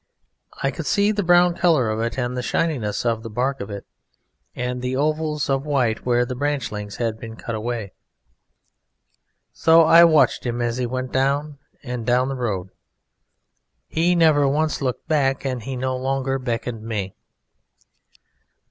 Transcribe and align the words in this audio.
I 0.63 0.71
could 0.71 0.87
see 0.87 1.11
the 1.11 1.21
brown 1.21 1.53
colour 1.53 1.91
of 1.91 1.99
it, 2.01 2.17
and 2.17 2.35
the 2.35 2.41
shininess 2.41 3.05
of 3.05 3.21
the 3.21 3.29
bark 3.29 3.61
of 3.61 3.69
it, 3.69 3.85
and 4.55 4.81
the 4.81 4.95
ovals 4.95 5.47
of 5.47 5.63
white 5.63 6.07
where 6.07 6.25
the 6.25 6.33
branchlings 6.35 6.95
had 6.95 7.19
been 7.19 7.35
cut 7.35 7.53
away. 7.53 7.93
So 9.53 9.83
I 9.83 10.03
watched 10.05 10.43
him 10.43 10.59
as 10.59 10.77
he 10.77 10.87
went 10.87 11.11
down 11.11 11.59
and 11.83 12.03
down 12.03 12.29
the 12.29 12.35
road. 12.35 12.71
He 13.87 14.15
never 14.15 14.47
once 14.47 14.81
looked 14.81 15.07
back 15.07 15.45
and 15.45 15.61
he 15.61 15.75
no 15.75 15.95
longer 15.95 16.39
beckoned 16.39 16.81
me. 16.81 17.13